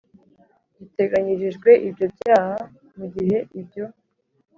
giteganyirijwe 0.79 1.71
ibyo 1.87 2.05
byaha 2.15 2.55
mu 2.97 3.05
gihe 3.13 3.37
ibyo 3.59 3.85